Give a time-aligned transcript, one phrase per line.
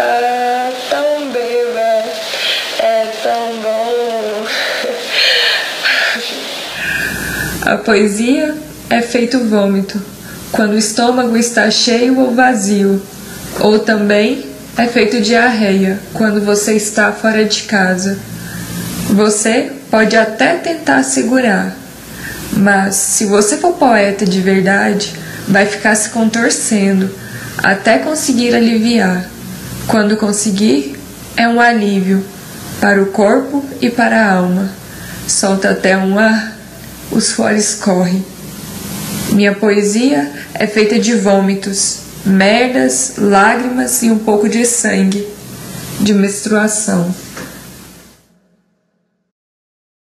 [0.00, 2.04] Ah, tão beba,
[2.80, 4.44] é tão bom.
[7.62, 8.56] A poesia
[8.90, 10.02] é feito vômito,
[10.50, 13.00] quando o estômago está cheio ou vazio,
[13.60, 14.44] ou também
[14.76, 18.18] é feito diarreia, quando você está fora de casa.
[19.10, 21.72] Você pode até tentar segurar,
[22.52, 25.14] mas se você for poeta de verdade,
[25.46, 27.08] vai ficar se contorcendo
[27.58, 29.33] até conseguir aliviar.
[29.86, 30.96] Quando conseguir,
[31.36, 32.24] é um alívio
[32.80, 34.70] para o corpo e para a alma.
[35.28, 36.56] Solta até um ar,
[37.10, 38.24] os foles correm.
[39.30, 45.26] Minha poesia é feita de vômitos, merdas, lágrimas e um pouco de sangue,
[46.00, 47.14] de menstruação.